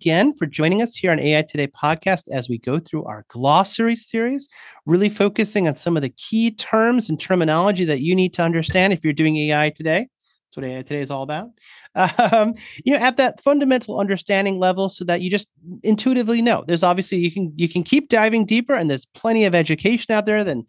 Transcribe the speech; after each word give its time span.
again 0.00 0.34
for 0.34 0.46
joining 0.46 0.82
us 0.82 0.96
here 0.96 1.10
on 1.10 1.18
AI 1.18 1.42
Today 1.42 1.66
podcast 1.66 2.24
as 2.30 2.48
we 2.48 2.58
go 2.58 2.78
through 2.78 3.04
our 3.04 3.24
glossary 3.28 3.96
series, 3.96 4.48
really 4.86 5.08
focusing 5.08 5.68
on 5.68 5.74
some 5.74 5.96
of 5.96 6.02
the 6.02 6.10
key 6.10 6.50
terms 6.50 7.08
and 7.08 7.20
terminology 7.20 7.84
that 7.84 8.00
you 8.00 8.14
need 8.14 8.34
to 8.34 8.42
understand 8.42 8.92
if 8.92 9.04
you're 9.04 9.12
doing 9.12 9.36
AI 9.36 9.70
today. 9.70 10.08
That's 10.46 10.56
what 10.56 10.64
AI 10.64 10.82
Today 10.82 11.00
is 11.00 11.10
all 11.10 11.22
about. 11.22 11.50
Um, 12.32 12.54
you 12.84 12.92
know, 12.92 12.98
at 12.98 13.18
that 13.18 13.40
fundamental 13.40 14.00
understanding 14.00 14.58
level, 14.58 14.88
so 14.88 15.04
that 15.04 15.20
you 15.20 15.30
just 15.30 15.48
intuitively 15.84 16.42
know. 16.42 16.64
There's 16.66 16.82
obviously 16.82 17.18
you 17.18 17.30
can 17.30 17.52
you 17.54 17.68
can 17.68 17.84
keep 17.84 18.08
diving 18.08 18.46
deeper, 18.46 18.74
and 18.74 18.90
there's 18.90 19.06
plenty 19.06 19.44
of 19.44 19.54
education 19.54 20.12
out 20.12 20.26
there. 20.26 20.42
Then 20.42 20.66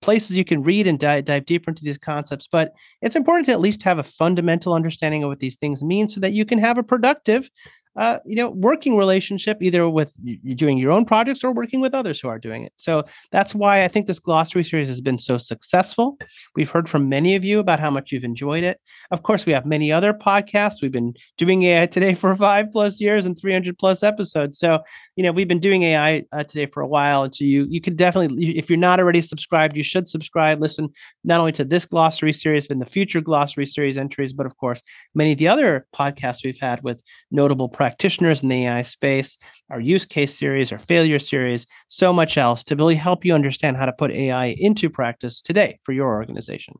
places 0.00 0.36
you 0.36 0.46
can 0.46 0.62
read 0.62 0.86
and 0.86 0.98
dive, 0.98 1.24
dive 1.26 1.44
deeper 1.44 1.70
into 1.70 1.84
these 1.84 1.98
concepts 1.98 2.46
but 2.46 2.72
it's 3.00 3.16
important 3.16 3.46
to 3.46 3.50
at 3.50 3.58
least 3.58 3.82
have 3.82 3.98
a 3.98 4.02
fundamental 4.04 4.74
understanding 4.74 5.24
of 5.24 5.28
what 5.28 5.40
these 5.40 5.56
things 5.56 5.82
mean 5.82 6.08
so 6.08 6.20
that 6.20 6.32
you 6.32 6.44
can 6.44 6.56
have 6.56 6.78
a 6.78 6.84
productive 6.84 7.50
uh, 7.96 8.18
you 8.24 8.36
know, 8.36 8.50
working 8.50 8.96
relationship 8.96 9.58
either 9.60 9.88
with 9.88 10.16
you 10.22 10.54
doing 10.54 10.78
your 10.78 10.90
own 10.90 11.04
projects 11.04 11.44
or 11.44 11.52
working 11.52 11.80
with 11.80 11.94
others 11.94 12.20
who 12.20 12.28
are 12.28 12.38
doing 12.38 12.62
it. 12.62 12.72
So 12.76 13.04
that's 13.30 13.54
why 13.54 13.84
I 13.84 13.88
think 13.88 14.06
this 14.06 14.18
glossary 14.18 14.64
series 14.64 14.88
has 14.88 15.00
been 15.00 15.18
so 15.18 15.36
successful. 15.38 16.18
We've 16.56 16.70
heard 16.70 16.88
from 16.88 17.08
many 17.08 17.36
of 17.36 17.44
you 17.44 17.58
about 17.58 17.80
how 17.80 17.90
much 17.90 18.10
you've 18.10 18.24
enjoyed 18.24 18.64
it. 18.64 18.80
Of 19.10 19.22
course, 19.22 19.44
we 19.44 19.52
have 19.52 19.66
many 19.66 19.92
other 19.92 20.14
podcasts. 20.14 20.80
We've 20.80 20.92
been 20.92 21.14
doing 21.36 21.62
AI 21.64 21.86
today 21.86 22.14
for 22.14 22.34
five 22.42 22.72
plus 22.72 23.00
years 23.00 23.26
and 23.26 23.38
300 23.38 23.78
plus 23.78 24.02
episodes. 24.02 24.58
So, 24.58 24.80
you 25.16 25.22
know, 25.22 25.32
we've 25.32 25.48
been 25.48 25.60
doing 25.60 25.82
AI 25.82 26.24
uh, 26.32 26.44
today 26.44 26.66
for 26.66 26.82
a 26.82 26.88
while. 26.88 27.24
And 27.24 27.34
so 27.34 27.44
you, 27.44 27.66
you 27.68 27.80
could 27.80 27.96
definitely, 27.96 28.56
if 28.56 28.70
you're 28.70 28.78
not 28.78 29.00
already 29.00 29.20
subscribed, 29.20 29.76
you 29.76 29.82
should 29.82 30.08
subscribe, 30.08 30.60
listen 30.60 30.88
not 31.24 31.40
only 31.40 31.52
to 31.52 31.64
this 31.64 31.86
glossary 31.86 32.32
series, 32.32 32.66
but 32.66 32.74
in 32.74 32.80
the 32.80 32.86
future 32.86 33.20
glossary 33.20 33.66
series 33.66 33.98
entries, 33.98 34.32
but 34.32 34.46
of 34.46 34.56
course, 34.56 34.82
many 35.14 35.32
of 35.32 35.38
the 35.38 35.48
other 35.48 35.86
podcasts 35.94 36.44
we've 36.44 36.58
had 36.58 36.82
with 36.82 37.02
notable 37.30 37.68
practitioners 37.68 38.42
in 38.42 38.48
the 38.48 38.66
AI 38.66 38.82
space, 38.82 39.38
our 39.70 39.80
use 39.80 40.06
case 40.06 40.38
series, 40.38 40.72
our 40.72 40.78
failure 40.78 41.18
series, 41.18 41.66
so 41.88 42.12
much 42.12 42.36
else 42.36 42.64
to 42.64 42.76
really 42.76 42.96
help 42.96 43.24
you 43.24 43.34
understand 43.34 43.76
how 43.76 43.86
to 43.86 43.92
put 43.92 44.10
AI 44.10 44.54
into 44.58 44.90
practice 44.90 45.40
today 45.42 45.78
for 45.82 45.92
your 45.92 46.08
organization. 46.08 46.74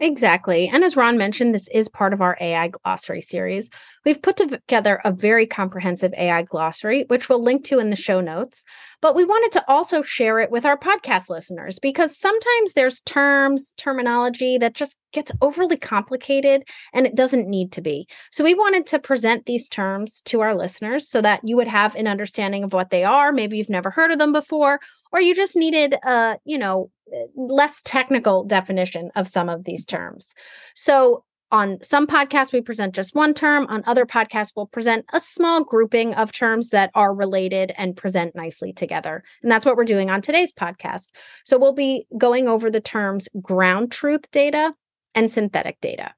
Exactly. 0.00 0.68
And 0.68 0.82
as 0.82 0.96
Ron 0.96 1.16
mentioned, 1.16 1.54
this 1.54 1.68
is 1.68 1.88
part 1.88 2.12
of 2.12 2.20
our 2.20 2.36
AI 2.40 2.68
glossary 2.68 3.20
series. 3.20 3.70
We've 4.04 4.20
put 4.20 4.36
together 4.36 5.00
a 5.04 5.12
very 5.12 5.46
comprehensive 5.46 6.12
AI 6.18 6.42
glossary, 6.42 7.04
which 7.06 7.28
we'll 7.28 7.42
link 7.42 7.64
to 7.66 7.78
in 7.78 7.90
the 7.90 7.96
show 7.96 8.20
notes. 8.20 8.64
But 9.00 9.14
we 9.14 9.24
wanted 9.24 9.52
to 9.52 9.64
also 9.70 10.02
share 10.02 10.40
it 10.40 10.50
with 10.50 10.66
our 10.66 10.76
podcast 10.76 11.28
listeners 11.30 11.78
because 11.78 12.18
sometimes 12.18 12.72
there's 12.74 13.02
terms, 13.02 13.72
terminology 13.76 14.58
that 14.58 14.74
just 14.74 14.96
gets 15.12 15.30
overly 15.40 15.76
complicated 15.76 16.64
and 16.92 17.06
it 17.06 17.14
doesn't 17.14 17.48
need 17.48 17.70
to 17.72 17.80
be. 17.80 18.08
So 18.32 18.42
we 18.42 18.54
wanted 18.54 18.86
to 18.88 18.98
present 18.98 19.46
these 19.46 19.68
terms 19.68 20.22
to 20.22 20.40
our 20.40 20.56
listeners 20.56 21.08
so 21.08 21.22
that 21.22 21.40
you 21.44 21.54
would 21.56 21.68
have 21.68 21.94
an 21.94 22.08
understanding 22.08 22.64
of 22.64 22.72
what 22.72 22.90
they 22.90 23.04
are. 23.04 23.30
Maybe 23.30 23.58
you've 23.58 23.68
never 23.70 23.90
heard 23.90 24.10
of 24.10 24.18
them 24.18 24.32
before, 24.32 24.80
or 25.14 25.20
you 25.20 25.34
just 25.34 25.54
needed 25.54 25.94
a, 26.02 26.36
you 26.44 26.58
know, 26.58 26.90
eh, 27.12 27.26
less 27.36 27.80
technical 27.84 28.42
definition 28.44 29.12
of 29.14 29.28
some 29.28 29.48
of 29.48 29.62
these 29.62 29.86
terms. 29.86 30.34
So 30.74 31.24
on 31.52 31.78
some 31.82 32.08
podcasts, 32.08 32.52
we 32.52 32.60
present 32.60 32.96
just 32.96 33.14
one 33.14 33.32
term. 33.32 33.68
On 33.68 33.84
other 33.86 34.06
podcasts, 34.06 34.50
we'll 34.56 34.66
present 34.66 35.04
a 35.12 35.20
small 35.20 35.62
grouping 35.62 36.14
of 36.14 36.32
terms 36.32 36.70
that 36.70 36.90
are 36.96 37.14
related 37.14 37.72
and 37.78 37.96
present 37.96 38.34
nicely 38.34 38.72
together. 38.72 39.22
And 39.40 39.52
that's 39.52 39.64
what 39.64 39.76
we're 39.76 39.84
doing 39.84 40.10
on 40.10 40.20
today's 40.20 40.52
podcast. 40.52 41.10
So 41.44 41.58
we'll 41.58 41.74
be 41.74 42.08
going 42.18 42.48
over 42.48 42.68
the 42.68 42.80
terms 42.80 43.28
ground 43.40 43.92
truth 43.92 44.28
data 44.32 44.74
and 45.14 45.30
synthetic 45.30 45.80
data. 45.80 46.12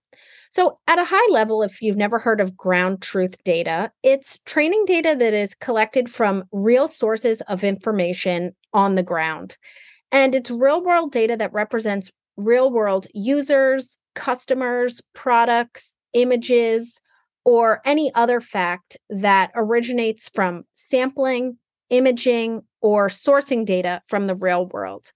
So, 0.49 0.79
at 0.87 0.99
a 0.99 1.05
high 1.05 1.31
level, 1.31 1.63
if 1.63 1.83
you've 1.83 1.99
never 1.99 2.19
heard 2.19 2.41
of 2.41 2.57
ground 2.57 3.03
truth 3.03 3.43
data, 3.45 3.91
it's 4.03 4.39
training 4.47 4.85
data 4.87 5.15
that 5.19 5.35
is 5.35 5.55
collected 5.55 6.09
from 6.09 6.45
real 6.51 6.89
sources 6.89 7.43
of 7.43 7.63
information 7.63 8.55
on 8.77 8.95
the 8.95 9.03
ground. 9.03 9.57
And 10.13 10.35
it's 10.35 10.51
real 10.51 10.85
world 10.85 11.11
data 11.11 11.37
that 11.39 11.53
represents 11.53 12.13
real 12.37 12.71
world 12.71 13.09
users, 13.15 13.97
customers, 14.15 15.01
products, 15.15 15.97
images, 16.13 17.01
or 17.45 17.81
any 17.85 18.13
other 18.15 18.41
fact 18.41 18.97
that 19.09 19.51
originates 19.55 20.29
from 20.29 20.65
sampling, 20.75 21.59
imaging, 21.91 22.63
or 22.81 23.09
sourcing 23.09 23.65
data 23.65 24.03
from 24.09 24.27
the 24.27 24.35
real 24.35 24.67
world. 24.67 25.13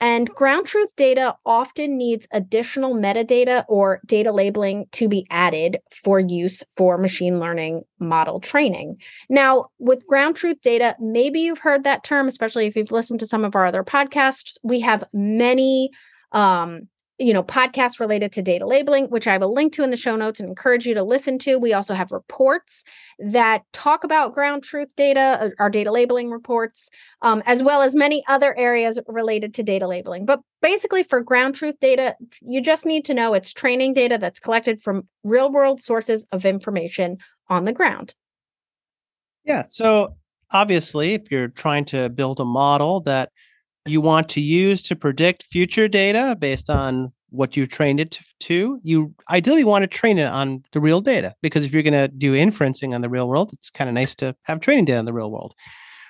And 0.00 0.28
ground 0.30 0.66
truth 0.66 0.94
data 0.96 1.36
often 1.46 1.96
needs 1.96 2.26
additional 2.32 2.94
metadata 2.94 3.64
or 3.68 4.00
data 4.06 4.32
labeling 4.32 4.86
to 4.92 5.08
be 5.08 5.26
added 5.30 5.78
for 5.90 6.20
use 6.20 6.62
for 6.76 6.98
machine 6.98 7.40
learning 7.40 7.82
model 7.98 8.40
training. 8.40 8.96
Now, 9.28 9.66
with 9.78 10.06
ground 10.06 10.36
truth 10.36 10.60
data, 10.62 10.96
maybe 11.00 11.40
you've 11.40 11.60
heard 11.60 11.84
that 11.84 12.04
term, 12.04 12.28
especially 12.28 12.66
if 12.66 12.76
you've 12.76 12.92
listened 12.92 13.20
to 13.20 13.26
some 13.26 13.44
of 13.44 13.54
our 13.54 13.66
other 13.66 13.84
podcasts. 13.84 14.58
We 14.62 14.80
have 14.80 15.04
many 15.12 15.90
um, 16.32 16.88
you 17.18 17.32
know, 17.32 17.44
podcasts 17.44 18.00
related 18.00 18.32
to 18.32 18.42
data 18.42 18.66
labeling, 18.66 19.06
which 19.06 19.28
I 19.28 19.34
a 19.34 19.46
link 19.46 19.72
to 19.74 19.84
in 19.84 19.90
the 19.90 19.96
show 19.96 20.16
notes 20.16 20.40
and 20.40 20.48
encourage 20.48 20.84
you 20.84 20.94
to 20.94 21.04
listen 21.04 21.38
to. 21.40 21.58
We 21.58 21.72
also 21.72 21.94
have 21.94 22.10
reports 22.10 22.82
that 23.20 23.62
talk 23.72 24.02
about 24.02 24.34
ground 24.34 24.64
truth 24.64 24.94
data, 24.96 25.20
uh, 25.20 25.50
our 25.60 25.70
data 25.70 25.92
labeling 25.92 26.30
reports, 26.30 26.88
um, 27.22 27.42
as 27.46 27.62
well 27.62 27.82
as 27.82 27.94
many 27.94 28.24
other 28.28 28.56
areas 28.58 28.98
related 29.06 29.54
to 29.54 29.62
data 29.62 29.86
labeling. 29.86 30.26
But 30.26 30.40
basically, 30.60 31.04
for 31.04 31.20
ground 31.20 31.54
truth 31.54 31.78
data, 31.80 32.16
you 32.40 32.60
just 32.60 32.84
need 32.84 33.04
to 33.04 33.14
know 33.14 33.34
it's 33.34 33.52
training 33.52 33.94
data 33.94 34.18
that's 34.20 34.40
collected 34.40 34.82
from 34.82 35.06
real 35.22 35.52
world 35.52 35.80
sources 35.80 36.26
of 36.32 36.44
information 36.44 37.18
on 37.48 37.64
the 37.64 37.72
ground. 37.72 38.14
Yeah. 39.44 39.62
So 39.62 40.16
obviously, 40.50 41.14
if 41.14 41.30
you're 41.30 41.48
trying 41.48 41.84
to 41.86 42.08
build 42.08 42.40
a 42.40 42.44
model 42.44 43.00
that 43.02 43.30
you 43.86 44.00
want 44.00 44.28
to 44.30 44.40
use 44.40 44.82
to 44.82 44.96
predict 44.96 45.42
future 45.42 45.88
data 45.88 46.36
based 46.38 46.70
on 46.70 47.12
what 47.30 47.56
you've 47.56 47.68
trained 47.68 48.00
it 48.00 48.18
to, 48.40 48.78
you 48.82 49.12
ideally 49.28 49.64
want 49.64 49.82
to 49.82 49.86
train 49.88 50.18
it 50.18 50.26
on 50.26 50.62
the 50.72 50.80
real 50.80 51.00
data 51.00 51.34
because 51.42 51.64
if 51.64 51.72
you're 51.72 51.82
going 51.82 51.92
to 51.92 52.08
do 52.08 52.32
inferencing 52.32 52.94
on 52.94 53.00
the 53.00 53.08
real 53.08 53.28
world, 53.28 53.52
it's 53.52 53.70
kind 53.70 53.88
of 53.90 53.94
nice 53.94 54.14
to 54.14 54.34
have 54.44 54.60
training 54.60 54.84
data 54.84 54.98
in 54.98 55.04
the 55.04 55.12
real 55.12 55.30
world. 55.30 55.54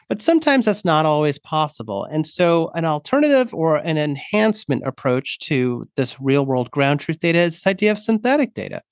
But 0.09 0.22
sometimes 0.22 0.66
that's 0.66 0.84
not 0.84 1.06
always 1.06 1.38
possible. 1.38 2.04
And 2.10 2.26
so, 2.26 2.70
an 2.75 2.84
alternative 2.84 3.54
or 3.54 3.76
an 3.76 3.98
enhancement 3.98 4.82
approach 4.87 5.38
to 5.41 5.88
this 5.97 6.20
real 6.20 6.47
world 6.47 6.70
ground 6.70 7.00
truth 7.00 7.19
data 7.19 7.38
is 7.38 7.54
this 7.54 7.66
idea 7.66 7.91
of 7.91 7.98
synthetic 7.98 8.54
data. 8.54 8.82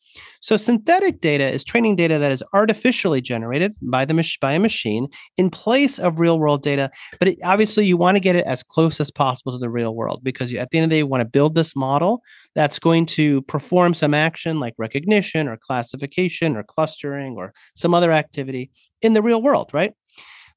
So 0.40 0.56
synthetic 0.56 1.20
data 1.20 1.48
is 1.48 1.64
training 1.64 1.96
data 1.96 2.18
that 2.18 2.32
is 2.32 2.42
artificially 2.52 3.20
generated 3.20 3.76
by 3.80 4.04
the 4.04 4.36
by 4.40 4.54
a 4.54 4.58
machine 4.58 5.08
in 5.36 5.50
place 5.50 5.98
of 5.98 6.18
real 6.18 6.38
world 6.38 6.62
data. 6.62 6.90
But 7.18 7.28
it, 7.28 7.38
obviously, 7.44 7.86
you 7.86 7.96
want 7.96 8.16
to 8.16 8.20
get 8.20 8.36
it 8.36 8.44
as 8.44 8.62
close 8.62 9.00
as 9.00 9.10
possible 9.10 9.52
to 9.52 9.58
the 9.58 9.70
real 9.70 9.94
world 9.94 10.22
because 10.22 10.52
you, 10.52 10.58
at 10.58 10.70
the 10.70 10.78
end 10.78 10.84
of 10.84 10.90
the 10.90 10.94
day, 10.94 10.98
you 10.98 11.06
want 11.06 11.22
to 11.22 11.28
build 11.28 11.54
this 11.54 11.76
model 11.76 12.22
that's 12.54 12.78
going 12.78 13.06
to 13.06 13.42
perform 13.42 13.94
some 13.94 14.14
action 14.14 14.60
like 14.60 14.74
recognition 14.78 15.48
or 15.48 15.56
classification 15.56 16.56
or 16.56 16.62
clustering 16.62 17.36
or 17.36 17.52
some 17.74 17.94
other 17.94 18.12
activity 18.12 18.70
in 19.00 19.14
the 19.14 19.22
real 19.22 19.42
world, 19.42 19.70
right? 19.72 19.94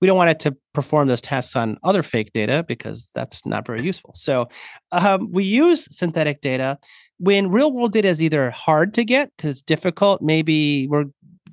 We 0.02 0.08
don't 0.08 0.18
want 0.18 0.30
it 0.30 0.40
to 0.42 0.56
perform 0.74 1.08
those 1.08 1.22
tasks 1.22 1.56
on 1.56 1.78
other 1.84 2.04
fake 2.04 2.32
data 2.34 2.66
because 2.68 3.10
that's 3.14 3.46
not 3.46 3.66
very 3.66 3.84
useful. 3.84 4.14
So 4.16 4.48
um, 4.92 5.32
we 5.32 5.44
use 5.44 5.88
synthetic 5.96 6.42
data 6.42 6.78
when 7.18 7.50
real 7.50 7.72
world 7.72 7.94
data 7.94 8.08
is 8.08 8.22
either 8.22 8.50
hard 8.52 8.94
to 8.96 9.06
get 9.06 9.32
because 9.36 9.52
it's 9.52 9.62
difficult, 9.62 10.22
maybe 10.22 10.88
we're 10.88 11.06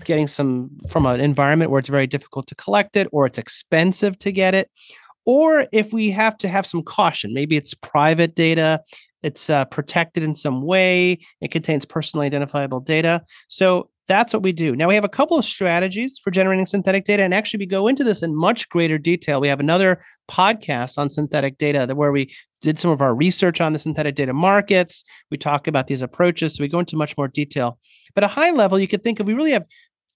getting 0.05 0.27
some 0.27 0.71
from 0.89 1.07
an 1.07 1.21
environment 1.21 1.71
where 1.71 1.79
it's 1.79 1.89
very 1.89 2.07
difficult 2.07 2.47
to 2.49 2.55
collect 2.57 2.97
it, 2.97 3.07
or 3.13 3.27
it's 3.27 3.39
expensive 3.39 4.19
to 4.19 4.33
get 4.33 4.55
it, 4.55 4.71
or 5.25 5.67
if 5.73 5.93
we 5.93 6.11
have 6.11 6.37
to 6.39 6.49
have 6.49 6.67
some 6.67 6.83
caution, 6.83 7.33
maybe 7.33 7.57
it's 7.57 7.75
private 7.75 8.35
data, 8.35 8.81
it's 9.23 9.49
uh, 9.49 9.65
protected 9.67 10.25
in 10.25 10.35
some 10.35 10.63
way, 10.63 11.19
it 11.41 11.53
contains 11.53 11.85
personally 11.85 12.27
identifiable 12.27 12.81
data. 12.81 13.23
So 13.49 13.89
that's 14.09 14.33
what 14.33 14.43
we 14.43 14.53
do. 14.53 14.75
Now 14.75 14.89
we 14.89 14.95
have 14.95 15.05
a 15.05 15.09
couple 15.09 15.39
of 15.39 15.45
strategies 15.45 16.19
for 16.19 16.31
generating 16.31 16.67
synthetic 16.67 17.05
data, 17.05 17.23
and 17.23 17.33
actually 17.33 17.59
we 17.59 17.67
go 17.67 17.87
into 17.89 18.05
this 18.05 18.23
in 18.23 18.35
much 18.35 18.69
greater 18.69 18.99
detail. 18.99 19.41
We 19.41 19.49
have 19.49 19.61
another 19.61 20.01
podcast 20.31 20.99
on 20.99 21.11
synthetic 21.11 21.59
data 21.59 21.87
that 21.87 21.97
where 21.97 22.13
we 22.13 22.35
did 22.61 22.79
some 22.79 22.91
of 22.91 23.01
our 23.01 23.15
research 23.15 23.61
on 23.61 23.73
the 23.73 23.79
synthetic 23.79 24.15
data 24.15 24.33
markets. 24.33 25.05
We 25.31 25.37
talk 25.37 25.67
about 25.67 25.87
these 25.89 26.03
approaches. 26.03 26.55
So 26.55 26.63
we 26.63 26.69
go 26.69 26.79
into 26.79 26.97
much 26.97 27.17
more 27.17 27.29
detail. 27.29 27.79
But 28.15 28.25
a 28.25 28.29
high 28.29 28.51
level, 28.51 28.79
you 28.79 28.89
could 28.89 29.05
think 29.05 29.21
of 29.21 29.27
we 29.27 29.35
really 29.35 29.53
have 29.53 29.67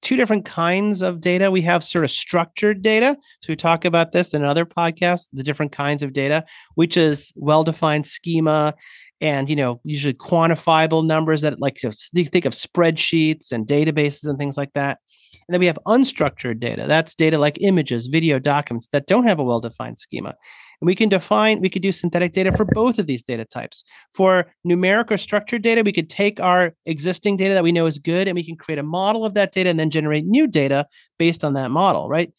two 0.03 0.17
different 0.17 0.45
kinds 0.45 1.03
of 1.03 1.21
data. 1.21 1.51
We 1.51 1.63
have 1.63 1.83
sort 1.83 2.05
of 2.05 2.11
structured 2.11 2.83
data. 2.83 3.17
So 3.43 3.53
we 3.53 3.57
talk 3.57 3.85
about 3.85 4.13
this 4.13 4.35
in 4.35 4.45
other 4.45 4.65
podcasts, 4.65 5.29
the 5.33 5.43
different 5.43 5.73
kinds 5.73 6.03
of 6.03 6.13
data, 6.13 6.45
which 6.75 6.97
is 6.97 7.33
well-defined 7.37 8.07
schema 8.07 8.75
and 9.21 9.49
you 9.49 9.57
know 9.57 9.81
usually 9.85 10.15
quantifiable 10.15 11.05
numbers 11.05 11.41
that 11.41 11.61
like 11.61 11.79
so 11.79 11.91
think 12.15 12.45
of 12.45 12.53
spreadsheets 12.53 13.53
and 13.53 13.67
databases 13.67 14.29
and 14.29 14.39
things 14.39 14.57
like 14.57 14.73
that 14.75 14.99
and 15.33 15.55
then 15.55 15.61
we 15.61 15.67
have 15.67 15.79
unstructured 15.87 16.61
data 16.61 16.85
that's 16.87 17.15
data 17.15 17.39
like 17.39 17.57
images 17.61 18.09
video 18.09 18.39
documents 18.39 18.89
that 18.89 19.07
don't 19.07 19.25
have 19.25 19.39
a 19.39 19.45
well-defined 19.45 19.99
schema 19.99 20.35
and 20.81 20.87
we 20.87 20.95
can 20.95 21.09
define 21.09 21.61
we 21.61 21.71
could 21.71 21.83
do 21.83 21.93
synthetic 21.93 22.33
data 22.33 22.53
for 22.53 22.65
both 22.65 22.99
of 22.99 23.07
these 23.07 23.23
data 23.23 23.45
types 23.45 23.85
for 24.15 24.47
numeric 24.67 25.11
or 25.11 25.19
structured 25.19 25.63
data 25.63 25.83
we 25.83 25.93
could 25.93 26.11
take 26.11 26.41
our 26.41 26.75
existing 26.87 27.37
data 27.37 27.55
that 27.55 27.65
we 27.65 27.73
know 27.73 27.87
is 27.87 27.99
good 27.99 28.29
and 28.29 28.35
we 28.35 28.45
can 28.45 28.57
create 28.57 28.79
a 28.79 28.83
model 28.83 29.25
of 29.25 29.35
that 29.35 29.53
data 29.53 29.71
and 29.71 29.79
then 29.79 29.91
generate 29.91 30.25
new 30.27 30.47
data 30.47 30.87
based 31.19 31.45
on 31.45 31.55
that 31.55 31.71
model 31.71 32.09
right 32.09 32.33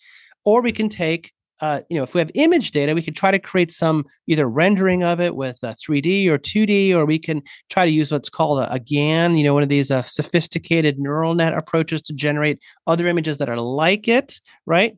or 0.45 0.61
we 0.61 0.71
can 0.71 0.89
take 0.89 1.33
uh, 1.59 1.81
you 1.89 1.97
know, 1.97 2.03
if 2.03 2.13
we 2.13 2.19
have 2.19 2.31
image 2.35 2.71
data, 2.71 2.93
we 2.93 3.01
could 3.01 3.15
try 3.15 3.31
to 3.31 3.39
create 3.39 3.71
some 3.71 4.05
either 4.27 4.47
rendering 4.47 5.03
of 5.03 5.19
it 5.19 5.35
with 5.35 5.63
uh, 5.63 5.73
3D 5.73 6.27
or 6.27 6.37
2D, 6.37 6.93
or 6.93 7.05
we 7.05 7.17
can 7.17 7.41
try 7.69 7.85
to 7.85 7.91
use 7.91 8.11
what's 8.11 8.29
called 8.29 8.59
a, 8.59 8.71
a 8.71 8.79
GAN, 8.79 9.35
you 9.35 9.43
know, 9.43 9.53
one 9.53 9.63
of 9.63 9.69
these 9.69 9.89
uh, 9.89 10.01
sophisticated 10.03 10.99
neural 10.99 11.33
net 11.33 11.53
approaches 11.53 12.01
to 12.03 12.13
generate 12.13 12.59
other 12.85 13.07
images 13.07 13.39
that 13.39 13.49
are 13.49 13.59
like 13.59 14.07
it, 14.07 14.39
right? 14.65 14.95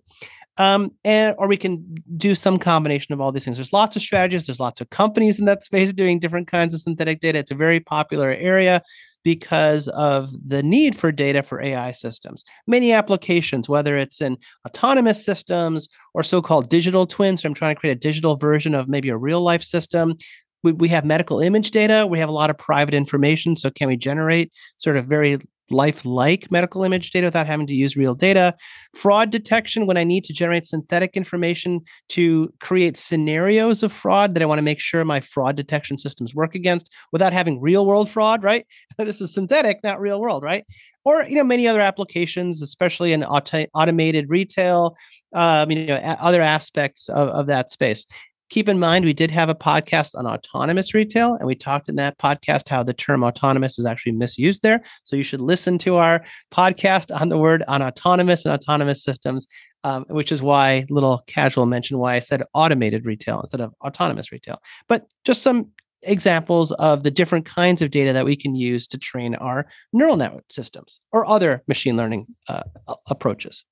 Um, 0.60 0.92
and 1.06 1.36
or 1.40 1.48
we 1.48 1.56
can 1.56 1.96
do 2.18 2.36
some 2.36 2.60
combination 2.60 3.14
of 3.14 3.22
all 3.22 3.32
these 3.32 3.46
things. 3.46 3.58
There's 3.58 3.74
lots 3.74 3.96
of 3.96 4.02
strategies. 4.02 4.46
There's 4.46 4.60
lots 4.60 4.82
of 4.82 4.90
companies 4.90 5.40
in 5.40 5.46
that 5.46 5.64
space 5.64 5.94
doing 5.94 6.20
different 6.20 6.48
kinds 6.48 6.76
of 6.76 6.82
synthetic 6.82 7.22
data. 7.22 7.40
It's 7.40 7.50
a 7.50 7.56
very 7.56 7.80
popular 7.80 8.32
area 8.32 8.84
because 9.24 9.88
of 9.90 10.30
the 10.48 10.62
need 10.62 10.98
for 10.98 11.12
data 11.14 11.44
for 11.44 11.62
AI 11.62 11.92
systems. 11.92 12.44
Many 12.68 12.92
applications, 12.92 13.70
whether 13.70 13.98
it's 13.98 14.22
in 14.22 14.38
autonomous 14.68 15.26
systems 15.26 15.88
or 16.14 16.24
so 16.24 16.42
called 16.42 16.70
digital 16.70 17.08
twins. 17.08 17.42
So 17.42 17.48
I'm 17.48 17.56
trying 17.56 17.76
to 17.76 17.80
create 17.80 17.94
a 17.94 18.00
digital 18.00 18.36
version 18.36 18.76
of 18.76 18.90
maybe 18.90 19.10
a 19.10 19.18
real 19.18 19.42
life 19.42 19.64
system. 19.64 20.18
We, 20.62 20.74
we 20.74 20.90
have 20.90 21.06
medical 21.06 21.40
image 21.40 21.72
data. 21.72 22.06
We 22.06 22.20
have 22.20 22.30
a 22.30 22.34
lot 22.34 22.50
of 22.50 22.58
private 22.58 22.94
information. 22.94 23.56
So, 23.56 23.72
can 23.72 23.88
we 23.88 23.96
generate 23.96 24.52
sort 24.76 24.98
of 24.98 25.06
very 25.06 25.40
lifelike 25.72 26.52
medical 26.52 26.84
image 26.84 27.12
data 27.12 27.28
without 27.28 27.48
having 27.48 27.68
to 27.68 27.74
use 27.74 27.96
real 27.96 28.16
data. 28.16 28.56
Fraud 28.94 29.32
detection 29.32 29.86
when 29.86 29.98
I 29.98 30.04
need 30.04 30.24
to 30.26 30.34
generate 30.34 30.66
synthetic 30.66 31.16
information 31.16 31.82
to 32.10 32.54
create 32.60 32.98
scenarios 32.98 33.84
of 33.84 33.92
fraud 33.92 34.34
that 34.34 34.44
I 34.44 34.46
want 34.46 34.60
to 34.60 34.64
make 34.64 34.80
sure 34.80 35.04
my 35.06 35.22
fraud 35.22 35.56
detection 35.56 35.98
systems 35.98 36.36
work 36.36 36.56
against 36.56 36.92
without 37.12 37.34
having 37.34 37.62
real 37.62 37.86
world 37.86 38.10
fraud, 38.10 38.44
right? 38.44 38.66
this 38.98 39.22
is 39.22 39.34
synthetic, 39.34 39.80
not 39.84 40.00
real 40.00 40.20
world, 40.20 40.44
right? 40.44 40.66
Or 41.06 41.24
you 41.24 41.36
know 41.36 41.44
many 41.44 41.68
other 41.68 41.82
applications, 41.82 42.62
especially 42.62 43.14
in 43.14 43.24
auto- 43.24 43.66
automated 43.74 44.30
retail, 44.30 44.96
um, 45.34 45.72
you 45.72 45.88
know 45.88 45.96
other 45.96 46.42
aspects 46.42 47.10
of, 47.10 47.30
of 47.30 47.48
that 47.48 47.70
space 47.70 48.06
keep 48.50 48.68
in 48.68 48.80
mind 48.80 49.06
we 49.06 49.14
did 49.14 49.32
have 49.32 49.50
a 49.50 49.56
podcast 49.56 50.18
on 50.18 50.26
autonomous 50.28 50.94
retail 50.94 51.36
and 51.36 51.48
we 51.48 51.56
talked 51.56 51.90
in 51.90 51.96
that 51.96 52.18
podcast 52.18 52.68
how 52.70 52.84
the 52.84 52.94
term 52.94 53.24
autonomous 53.24 53.80
is 53.80 53.86
actually 53.86 54.12
misused 54.12 54.64
there. 54.64 54.82
So 55.04 55.16
you 55.16 55.24
should 55.24 55.42
listen 55.42 55.78
to 55.80 55.98
our 55.98 56.24
podcast 56.52 57.16
on 57.20 57.30
the 57.30 57.38
word 57.38 57.64
on 57.68 57.82
autonomous 57.82 58.46
and 58.46 58.54
autonomous 58.54 59.04
systems 59.04 59.48
um, 59.84 60.06
which 60.10 60.32
is 60.32 60.42
why 60.42 60.86
little 60.90 61.24
casual 61.28 61.66
mention 61.66 62.00
why 62.00 62.16
i 62.16 62.20
said 62.20 62.44
automated 62.54 63.06
retail 63.06 63.40
instead 63.42 63.62
of 63.62 63.74
autonomous 63.82 64.32
retail. 64.32 64.62
But 64.88 65.06
just 65.24 65.42
some 65.42 65.72
examples 66.04 66.72
of 66.74 67.04
the 67.04 67.12
different 67.12 67.46
kinds 67.46 67.82
of 67.82 67.92
data 67.92 68.14
that 68.14 68.26
we 68.26 68.36
can 68.36 68.56
use 68.56 68.88
to 68.88 68.98
train 68.98 69.36
our 69.36 69.66
neural 69.92 70.16
network 70.16 70.46
systems 70.50 71.02
or 71.12 71.26
other 71.26 71.62
machine 71.68 71.98
learning 71.98 72.28
uh, 72.48 72.64
approaches 73.08 73.66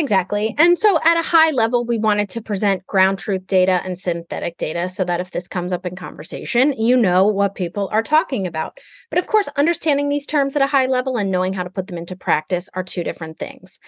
Exactly. 0.00 0.54
And 0.56 0.78
so 0.78 0.98
at 1.04 1.18
a 1.18 1.22
high 1.22 1.50
level, 1.50 1.84
we 1.84 1.98
wanted 1.98 2.30
to 2.30 2.40
present 2.40 2.86
ground 2.86 3.18
truth 3.18 3.46
data 3.46 3.82
and 3.84 3.98
synthetic 3.98 4.56
data 4.56 4.88
so 4.88 5.04
that 5.04 5.20
if 5.20 5.30
this 5.30 5.46
comes 5.46 5.74
up 5.74 5.84
in 5.84 5.94
conversation, 5.94 6.72
you 6.72 6.96
know 6.96 7.26
what 7.26 7.54
people 7.54 7.86
are 7.92 8.02
talking 8.02 8.46
about. 8.46 8.78
But 9.10 9.18
of 9.18 9.26
course, 9.26 9.50
understanding 9.56 10.08
these 10.08 10.24
terms 10.24 10.56
at 10.56 10.62
a 10.62 10.66
high 10.66 10.86
level 10.86 11.18
and 11.18 11.30
knowing 11.30 11.52
how 11.52 11.64
to 11.64 11.70
put 11.70 11.86
them 11.86 11.98
into 11.98 12.16
practice 12.16 12.70
are 12.72 12.82
two 12.82 13.04
different 13.04 13.38
things. 13.38 13.78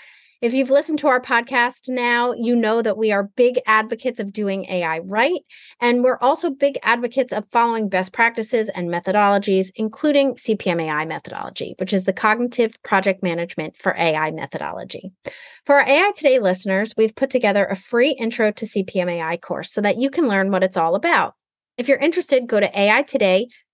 If 0.42 0.54
you've 0.54 0.70
listened 0.70 0.98
to 0.98 1.06
our 1.06 1.20
podcast 1.20 1.88
now, 1.88 2.32
you 2.32 2.56
know 2.56 2.82
that 2.82 2.98
we 2.98 3.12
are 3.12 3.30
big 3.36 3.60
advocates 3.64 4.18
of 4.18 4.32
doing 4.32 4.64
AI 4.64 4.98
right. 4.98 5.40
And 5.80 6.02
we're 6.02 6.18
also 6.18 6.50
big 6.50 6.80
advocates 6.82 7.32
of 7.32 7.48
following 7.52 7.88
best 7.88 8.12
practices 8.12 8.68
and 8.70 8.88
methodologies, 8.88 9.70
including 9.76 10.34
CPMAI 10.34 11.06
methodology, 11.06 11.76
which 11.78 11.92
is 11.92 12.06
the 12.06 12.12
cognitive 12.12 12.74
project 12.82 13.22
management 13.22 13.76
for 13.76 13.94
AI 13.96 14.32
methodology. 14.32 15.12
For 15.64 15.76
our 15.76 15.88
AI 15.88 16.10
Today 16.16 16.40
listeners, 16.40 16.92
we've 16.96 17.14
put 17.14 17.30
together 17.30 17.64
a 17.64 17.76
free 17.76 18.10
intro 18.10 18.50
to 18.50 18.66
CPMAI 18.66 19.40
course 19.40 19.70
so 19.70 19.80
that 19.80 19.98
you 19.98 20.10
can 20.10 20.26
learn 20.26 20.50
what 20.50 20.64
it's 20.64 20.76
all 20.76 20.96
about. 20.96 21.34
If 21.78 21.86
you're 21.86 21.98
interested, 21.98 22.48
go 22.48 22.58
to 22.58 22.66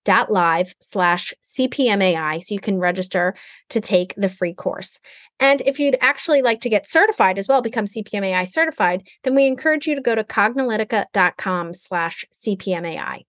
aitoday.live 0.05 0.75
slash 0.81 1.35
CPMAI 1.43 2.43
so 2.43 2.55
you 2.55 2.61
can 2.61 2.79
register 2.79 3.35
to 3.71 3.81
take 3.81 4.15
the 4.17 4.29
free 4.29 4.55
course. 4.55 4.99
And 5.41 5.63
if 5.67 5.79
you'd 5.79 5.99
actually 6.01 6.43
like 6.43 6.61
to 6.63 6.69
get 6.69 6.89
certified 6.89 7.39
as 7.39 7.47
well, 7.49 7.63
become 7.63 7.87
CPMAI 7.87 8.49
certified, 8.49 9.07
then 9.23 9.35
we 9.35 9.47
encourage 9.47 9.87
you 9.87 9.95
to 9.95 10.01
go 10.01 10.15
to 10.15 10.25
cognilytica.com 10.25 11.75
slash 11.75 12.25
CPMAI 12.33 13.25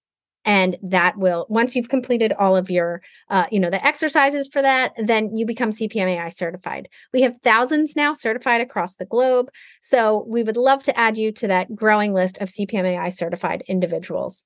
and 0.46 0.78
that 0.82 1.18
will 1.18 1.46
once 1.50 1.76
you've 1.76 1.90
completed 1.90 2.32
all 2.32 2.56
of 2.56 2.72
your 2.72 3.02
uh, 3.30 3.46
you 3.52 3.60
know 3.60 3.70
the 3.70 3.86
exercises 3.86 4.50
for 4.52 4.62
that 4.62 4.94
then 4.98 5.36
you 5.36 5.46
become 5.46 5.72
cpmai 5.72 6.34
certified. 6.34 6.88
We 7.14 7.24
have 7.24 7.36
thousands 7.44 7.94
now 7.96 8.14
certified 8.14 8.62
across 8.62 8.96
the 8.96 9.06
globe 9.06 9.50
so 9.82 10.26
we 10.30 10.42
would 10.42 10.56
love 10.56 10.82
to 10.84 10.98
add 10.98 11.18
you 11.18 11.34
to 11.34 11.48
that 11.48 11.76
growing 11.76 12.14
list 12.14 12.38
of 12.38 12.48
cpmai 12.48 13.12
certified 13.12 13.64
individuals 13.68 14.46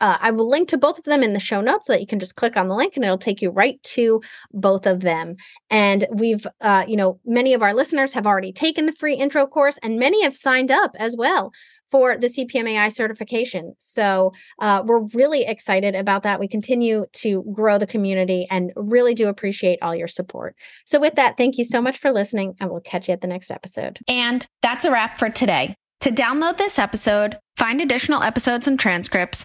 uh, 0.00 0.18
I 0.20 0.30
will 0.30 0.48
link 0.48 0.68
to 0.70 0.78
both 0.78 0.98
of 0.98 1.04
them 1.04 1.22
in 1.22 1.32
the 1.32 1.40
show 1.40 1.60
notes 1.60 1.86
so 1.86 1.92
that 1.92 2.00
you 2.00 2.06
can 2.06 2.18
just 2.18 2.36
click 2.36 2.56
on 2.56 2.68
the 2.68 2.74
link 2.74 2.96
and 2.96 3.04
it'll 3.04 3.18
take 3.18 3.42
you 3.42 3.50
right 3.50 3.82
to 3.82 4.20
both 4.52 4.86
of 4.86 5.00
them. 5.00 5.36
And 5.70 6.06
we've, 6.10 6.46
uh, 6.60 6.84
you 6.86 6.96
know, 6.96 7.20
many 7.24 7.54
of 7.54 7.62
our 7.62 7.74
listeners 7.74 8.12
have 8.12 8.26
already 8.26 8.52
taken 8.52 8.86
the 8.86 8.92
free 8.92 9.14
intro 9.14 9.46
course 9.46 9.78
and 9.82 9.98
many 9.98 10.22
have 10.22 10.36
signed 10.36 10.70
up 10.70 10.92
as 10.98 11.16
well 11.16 11.52
for 11.94 12.18
the 12.18 12.26
CPMAI 12.26 12.92
certification. 12.92 13.74
So 13.78 14.32
uh, 14.58 14.82
we're 14.84 15.04
really 15.14 15.44
excited 15.44 15.94
about 15.94 16.24
that. 16.24 16.40
We 16.40 16.48
continue 16.48 17.06
to 17.12 17.44
grow 17.52 17.78
the 17.78 17.86
community 17.86 18.48
and 18.50 18.72
really 18.74 19.14
do 19.14 19.28
appreciate 19.28 19.78
all 19.80 19.94
your 19.94 20.08
support. 20.08 20.56
So, 20.86 20.98
with 20.98 21.14
that, 21.14 21.36
thank 21.36 21.56
you 21.56 21.64
so 21.64 21.80
much 21.80 21.98
for 21.98 22.10
listening, 22.10 22.54
and 22.58 22.70
we'll 22.70 22.80
catch 22.80 23.06
you 23.06 23.12
at 23.12 23.20
the 23.20 23.28
next 23.28 23.50
episode. 23.50 24.00
And 24.08 24.44
that's 24.60 24.84
a 24.84 24.90
wrap 24.90 25.20
for 25.20 25.30
today. 25.30 25.76
To 26.00 26.10
download 26.10 26.58
this 26.58 26.78
episode, 26.78 27.38
find 27.56 27.80
additional 27.80 28.22
episodes 28.22 28.66
and 28.66 28.78
transcripts, 28.78 29.44